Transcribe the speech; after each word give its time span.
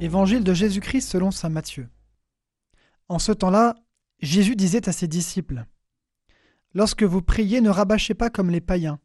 Évangile 0.00 0.42
de 0.42 0.52
Jésus-Christ 0.52 1.08
selon 1.08 1.30
saint 1.30 1.48
Matthieu. 1.48 1.88
En 3.08 3.20
ce 3.20 3.30
temps-là, 3.30 3.76
Jésus 4.20 4.56
disait 4.56 4.88
à 4.88 4.92
ses 4.92 5.06
disciples 5.06 5.66
Lorsque 6.72 7.04
vous 7.04 7.22
priez, 7.22 7.60
ne 7.60 7.70
rabâchez 7.70 8.14
pas 8.14 8.28
comme 8.28 8.50
les 8.50 8.60
païens. 8.60 8.98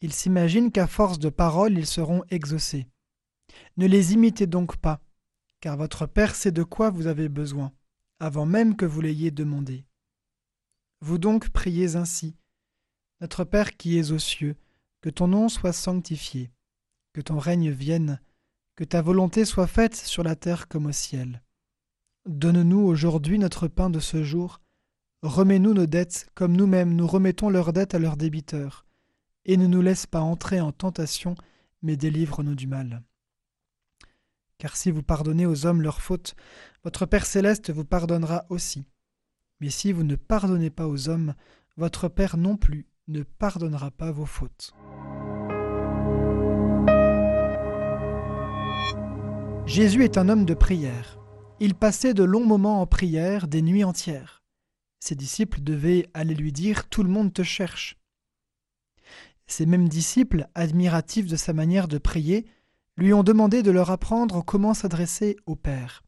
Ils 0.00 0.14
s'imaginent 0.14 0.72
qu'à 0.72 0.86
force 0.86 1.18
de 1.18 1.28
paroles, 1.28 1.76
ils 1.76 1.86
seront 1.86 2.24
exaucés. 2.30 2.88
Ne 3.76 3.86
les 3.86 4.14
imitez 4.14 4.46
donc 4.46 4.76
pas, 4.76 5.00
car 5.60 5.76
votre 5.76 6.06
Père 6.06 6.34
sait 6.34 6.50
de 6.50 6.62
quoi 6.62 6.88
vous 6.88 7.06
avez 7.06 7.28
besoin, 7.28 7.72
avant 8.18 8.46
même 8.46 8.74
que 8.74 8.86
vous 8.86 9.02
l'ayez 9.02 9.30
demandé. 9.30 9.84
Vous 11.00 11.18
donc 11.18 11.50
priez 11.50 11.94
ainsi. 11.96 12.36
Notre 13.20 13.44
Père 13.44 13.76
qui 13.76 13.98
es 13.98 14.12
aux 14.12 14.18
cieux, 14.18 14.56
que 15.02 15.10
ton 15.10 15.28
nom 15.28 15.50
soit 15.50 15.74
sanctifié, 15.74 16.50
que 17.12 17.20
ton 17.20 17.38
règne 17.38 17.70
vienne, 17.70 18.18
que 18.76 18.84
ta 18.84 19.02
volonté 19.02 19.44
soit 19.44 19.66
faite 19.66 19.96
sur 19.96 20.22
la 20.22 20.36
terre 20.36 20.68
comme 20.68 20.86
au 20.86 20.92
ciel. 20.92 21.42
Donne-nous 22.26 22.80
aujourd'hui 22.80 23.38
notre 23.38 23.68
pain 23.68 23.90
de 23.90 24.00
ce 24.00 24.22
jour. 24.22 24.60
Remets-nous 25.22 25.74
nos 25.74 25.86
dettes 25.86 26.28
comme 26.34 26.56
nous-mêmes 26.56 26.94
nous 26.94 27.06
remettons 27.06 27.50
leurs 27.50 27.72
dettes 27.72 27.94
à 27.94 27.98
leurs 27.98 28.16
débiteurs. 28.16 28.86
Et 29.44 29.56
ne 29.56 29.66
nous 29.66 29.82
laisse 29.82 30.06
pas 30.06 30.20
entrer 30.20 30.60
en 30.60 30.72
tentation, 30.72 31.34
mais 31.82 31.96
délivre-nous 31.96 32.54
du 32.54 32.66
mal. 32.66 33.02
Car 34.58 34.76
si 34.76 34.92
vous 34.92 35.02
pardonnez 35.02 35.46
aux 35.46 35.66
hommes 35.66 35.82
leurs 35.82 36.00
fautes, 36.00 36.36
votre 36.84 37.06
Père 37.06 37.26
céleste 37.26 37.70
vous 37.70 37.84
pardonnera 37.84 38.46
aussi. 38.48 38.86
Mais 39.60 39.70
si 39.70 39.92
vous 39.92 40.04
ne 40.04 40.14
pardonnez 40.14 40.70
pas 40.70 40.86
aux 40.86 41.08
hommes, 41.08 41.34
votre 41.76 42.08
Père 42.08 42.36
non 42.36 42.56
plus 42.56 42.86
ne 43.08 43.24
pardonnera 43.24 43.90
pas 43.90 44.12
vos 44.12 44.26
fautes. 44.26 44.72
Jésus 49.72 50.04
est 50.04 50.18
un 50.18 50.28
homme 50.28 50.44
de 50.44 50.52
prière. 50.52 51.18
Il 51.58 51.74
passait 51.74 52.12
de 52.12 52.24
longs 52.24 52.44
moments 52.44 52.82
en 52.82 52.86
prière, 52.86 53.48
des 53.48 53.62
nuits 53.62 53.84
entières. 53.84 54.42
Ses 55.00 55.14
disciples 55.14 55.62
devaient 55.62 56.10
aller 56.12 56.34
lui 56.34 56.52
dire 56.52 56.90
Tout 56.90 57.02
le 57.02 57.08
monde 57.08 57.32
te 57.32 57.42
cherche. 57.42 57.96
Ces 59.46 59.64
mêmes 59.64 59.88
disciples, 59.88 60.46
admiratifs 60.54 61.26
de 61.26 61.36
sa 61.36 61.54
manière 61.54 61.88
de 61.88 61.96
prier, 61.96 62.44
lui 62.98 63.14
ont 63.14 63.22
demandé 63.22 63.62
de 63.62 63.70
leur 63.70 63.90
apprendre 63.90 64.44
comment 64.44 64.74
s'adresser 64.74 65.36
au 65.46 65.56
Père. 65.56 66.04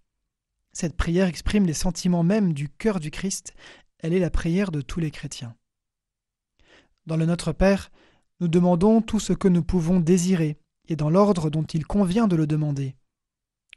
Cette 0.74 0.94
prière 0.94 1.26
exprime 1.26 1.64
les 1.64 1.72
sentiments 1.72 2.22
mêmes 2.22 2.52
du 2.52 2.68
cœur 2.68 3.00
du 3.00 3.10
Christ, 3.10 3.54
elle 3.98 4.12
est 4.12 4.20
la 4.20 4.28
prière 4.28 4.72
de 4.72 4.82
tous 4.82 5.00
les 5.00 5.10
chrétiens. 5.10 5.56
Dans 7.06 7.16
le 7.16 7.24
Notre 7.24 7.52
Père, 7.52 7.90
nous 8.40 8.48
demandons 8.48 9.00
tout 9.00 9.20
ce 9.20 9.32
que 9.32 9.48
nous 9.48 9.62
pouvons 9.62 10.00
désirer, 10.00 10.58
et 10.86 10.96
dans 10.96 11.08
l'ordre 11.08 11.48
dont 11.48 11.62
il 11.62 11.86
convient 11.86 12.28
de 12.28 12.36
le 12.36 12.46
demander. 12.46 12.94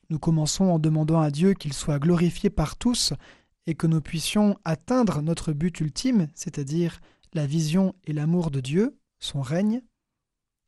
Nous 0.09 0.19
commençons 0.19 0.65
en 0.65 0.79
demandant 0.79 1.19
à 1.19 1.31
Dieu 1.31 1.53
qu'il 1.53 1.73
soit 1.73 1.99
glorifié 1.99 2.49
par 2.49 2.77
tous 2.77 3.13
et 3.65 3.75
que 3.75 3.87
nous 3.87 4.01
puissions 4.01 4.57
atteindre 4.63 5.21
notre 5.21 5.51
but 5.51 5.79
ultime, 5.81 6.27
c'est-à-dire 6.33 7.01
la 7.33 7.45
vision 7.45 7.93
et 8.05 8.13
l'amour 8.13 8.49
de 8.49 8.61
Dieu, 8.61 8.97
son 9.19 9.41
règne. 9.41 9.81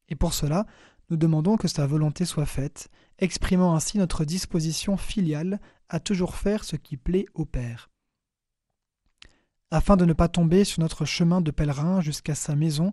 Et 0.09 0.15
pour 0.15 0.33
cela, 0.33 0.65
nous 1.09 1.17
demandons 1.17 1.55
que 1.55 1.67
sa 1.67 1.87
volonté 1.87 2.25
soit 2.25 2.45
faite, 2.45 2.89
exprimant 3.17 3.75
ainsi 3.75 3.97
notre 3.97 4.25
disposition 4.25 4.97
filiale 4.97 5.59
à 5.87 5.99
toujours 5.99 6.35
faire 6.35 6.63
ce 6.63 6.75
qui 6.75 6.97
plaît 6.97 7.25
au 7.33 7.45
Père. 7.45 7.89
Afin 9.71 9.95
de 9.97 10.05
ne 10.05 10.13
pas 10.13 10.27
tomber 10.27 10.63
sur 10.65 10.81
notre 10.81 11.05
chemin 11.05 11.41
de 11.41 11.51
pèlerin 11.51 12.01
jusqu'à 12.01 12.35
sa 12.35 12.55
maison, 12.55 12.91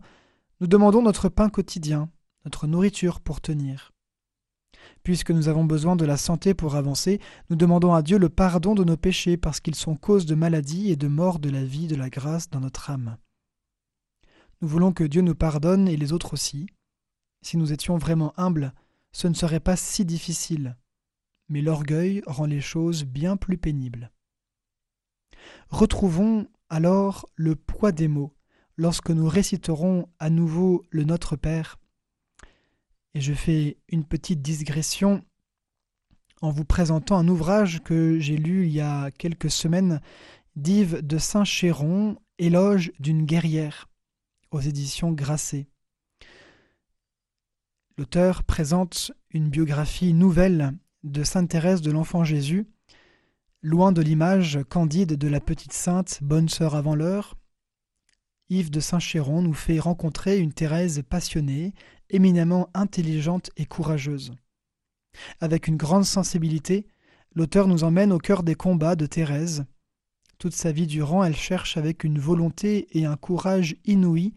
nous 0.61 0.67
demandons 0.67 1.03
notre 1.03 1.29
pain 1.29 1.49
quotidien, 1.49 2.11
notre 2.45 2.67
nourriture 2.67 3.21
pour 3.21 3.41
tenir. 3.41 3.96
Puisque 5.03 5.31
nous 5.31 5.49
avons 5.49 5.65
besoin 5.65 5.97
de 5.97 6.05
la 6.05 6.17
santé 6.17 6.55
pour 6.55 6.75
avancer, 6.75 7.21
nous 7.51 7.57
demandons 7.57 7.95
à 7.95 8.03
Dieu 8.03 8.19
le 8.19 8.29
pardon 8.29 8.75
de 8.75 8.85
nos 8.85 8.97
péchés 8.97 9.37
parce 9.37 9.61
qu'ils 9.61 9.75
sont 9.75 9.97
cause 9.97 10.27
de 10.27 10.35
maladie 10.35 10.91
et 10.91 10.97
de 10.97 11.09
mort 11.09 11.39
de 11.39 11.51
la 11.51 11.65
vie 11.65 11.87
de 11.87 11.97
la 11.97 12.11
grâce 12.11 12.51
dans 12.51 12.61
notre 12.61 12.91
âme. 12.91 13.17
Nous 14.63 14.69
voulons 14.69 14.93
que 14.93 15.05
Dieu 15.05 15.23
nous 15.23 15.35
pardonne 15.35 15.87
et 15.89 15.97
les 15.97 16.13
autres 16.13 16.33
aussi. 16.33 16.67
Si 17.43 17.57
nous 17.57 17.73
étions 17.73 17.99
vraiment 17.99 18.33
humbles, 18.37 18.73
ce 19.13 19.29
ne 19.29 19.35
serait 19.35 19.61
pas 19.61 19.77
si 19.77 20.05
difficile. 20.05 20.77
Mais 21.49 21.63
l'orgueil 21.63 22.23
rend 22.27 22.47
les 22.47 22.61
choses 22.61 23.05
bien 23.05 23.37
plus 23.37 23.59
pénibles. 23.59 24.11
Retrouvons 25.69 26.49
alors 26.69 27.27
le 27.37 27.55
poids 27.55 27.93
des 27.93 28.09
mots 28.09 28.35
lorsque 28.77 29.11
nous 29.11 29.29
réciterons 29.29 30.09
à 30.19 30.31
nouveau 30.31 30.85
le 30.91 31.05
Notre 31.05 31.37
Père 31.37 31.79
et 33.17 33.21
je 33.23 33.33
fais 33.33 33.79
une 33.89 34.05
petite 34.05 34.43
digression 34.43 35.25
en 36.43 36.51
vous 36.51 36.67
présentant 36.67 37.17
un 37.17 37.27
ouvrage 37.29 37.83
que 37.83 38.19
j'ai 38.19 38.37
lu 38.37 38.67
il 38.67 38.73
y 38.73 38.83
a 38.83 39.11
quelques 39.11 39.51
semaines 39.51 40.03
d'Yves 40.55 41.01
de 41.01 41.17
Saint-Chéron, 41.17 42.19
Éloge 42.37 42.93
d'une 43.01 43.25
guerrière, 43.25 43.89
aux 44.51 44.61
éditions 44.61 45.13
Grasset. 45.13 45.67
L'auteur 47.97 48.45
présente 48.45 49.13
une 49.31 49.49
biographie 49.49 50.13
nouvelle 50.13 50.77
de 51.03 51.25
Sainte 51.25 51.49
Thérèse 51.49 51.81
de 51.81 51.93
l'Enfant 51.93 52.23
Jésus, 52.23 52.67
loin 53.63 53.93
de 53.93 54.03
l'image 54.03 54.59
candide 54.69 55.15
de 55.15 55.29
la 55.29 55.41
petite 55.41 55.73
sainte 55.73 56.19
bonne 56.21 56.51
sœur 56.51 56.75
avant 56.75 56.95
l'heure. 56.95 57.39
Yves 58.49 58.71
de 58.71 58.81
Saint-Chéron 58.81 59.43
nous 59.43 59.55
fait 59.55 59.81
rencontrer 59.81 60.39
une 60.39 60.53
Thérèse 60.53 61.03
passionnée, 61.09 61.75
éminemment 62.11 62.69
intelligente 62.75 63.51
et 63.57 63.67
courageuse. 63.67 64.35
Avec 65.41 65.67
une 65.67 65.77
grande 65.77 66.05
sensibilité, 66.05 66.87
l'auteur 67.35 67.67
nous 67.67 67.83
emmène 67.83 68.13
au 68.13 68.19
cœur 68.19 68.43
des 68.43 68.55
combats 68.55 68.97
de 68.97 69.07
Thérèse. 69.07 69.65
Toute 70.39 70.55
sa 70.55 70.71
vie 70.71 70.87
durant, 70.87 71.25
elle 71.25 71.37
cherche 71.37 71.77
avec 71.77 72.05
une 72.05 72.19
volonté 72.19 72.87
et 72.97 73.05
un 73.05 73.17
courage 73.17 73.77
inouïs 73.85 74.35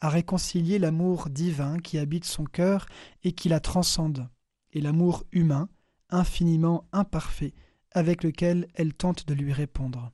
à 0.00 0.08
réconcilier 0.08 0.78
l'amour 0.78 1.28
divin 1.28 1.78
qui 1.78 1.98
habite 1.98 2.24
son 2.24 2.44
cœur 2.44 2.86
et 3.24 3.32
qui 3.32 3.48
la 3.48 3.60
transcende, 3.60 4.28
et 4.72 4.80
l'amour 4.80 5.24
humain, 5.32 5.68
infiniment 6.08 6.88
imparfait, 6.92 7.52
avec 7.92 8.22
lequel 8.22 8.68
elle 8.74 8.94
tente 8.94 9.26
de 9.26 9.34
lui 9.34 9.52
répondre. 9.52 10.12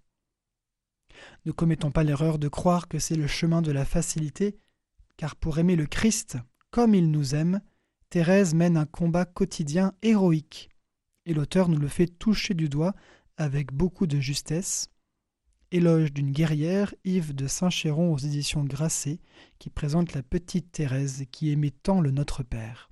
Ne 1.44 1.52
commettons 1.52 1.90
pas 1.90 2.04
l'erreur 2.04 2.38
de 2.38 2.48
croire 2.48 2.88
que 2.88 2.98
c'est 2.98 3.14
le 3.14 3.26
chemin 3.26 3.62
de 3.62 3.72
la 3.72 3.84
facilité, 3.84 4.56
car 5.16 5.36
pour 5.36 5.58
aimer 5.58 5.76
le 5.76 5.86
Christ, 5.86 6.38
comme 6.70 6.94
il 6.94 7.10
nous 7.10 7.34
aime, 7.34 7.60
Thérèse 8.10 8.54
mène 8.54 8.76
un 8.76 8.86
combat 8.86 9.24
quotidien 9.24 9.92
héroïque, 10.02 10.68
et 11.24 11.34
l'auteur 11.34 11.68
nous 11.68 11.78
le 11.78 11.88
fait 11.88 12.06
toucher 12.06 12.54
du 12.54 12.68
doigt 12.68 12.94
avec 13.36 13.72
beaucoup 13.72 14.06
de 14.06 14.20
justesse. 14.20 14.88
Éloge 15.72 16.12
d'une 16.12 16.30
guerrière, 16.30 16.94
Yves 17.04 17.34
de 17.34 17.46
Saint-Chéron 17.46 18.12
aux 18.12 18.18
éditions 18.18 18.64
Grasset, 18.64 19.18
qui 19.58 19.68
présente 19.68 20.12
la 20.14 20.22
petite 20.22 20.70
Thérèse 20.70 21.24
qui 21.32 21.50
aimait 21.50 21.70
tant 21.70 22.00
le 22.00 22.12
Notre 22.12 22.42
Père. 22.42 22.88